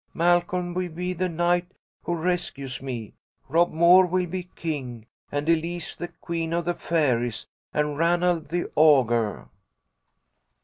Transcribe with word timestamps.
Malcolm 0.15 0.73
will 0.73 0.89
be 0.89 1.13
the 1.13 1.29
knight 1.29 1.75
who 2.05 2.15
rescues 2.15 2.81
me. 2.81 3.13
Rob 3.47 3.69
Moore 3.71 4.07
will 4.07 4.25
be 4.25 4.49
king, 4.55 5.05
and 5.31 5.47
Elise 5.47 5.95
the 5.95 6.07
queen 6.07 6.53
of 6.53 6.65
the 6.65 6.73
fairies, 6.73 7.45
and 7.71 7.99
Ranald 7.99 8.49
the 8.49 8.71
ogah." 8.75 9.47